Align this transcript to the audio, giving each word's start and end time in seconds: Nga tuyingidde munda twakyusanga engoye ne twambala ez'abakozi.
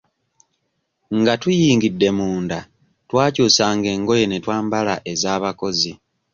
Nga 1.19 1.33
tuyingidde 1.41 2.07
munda 2.17 2.59
twakyusanga 3.09 3.87
engoye 3.95 4.25
ne 4.27 4.37
twambala 4.43 4.95
ez'abakozi. 5.11 5.91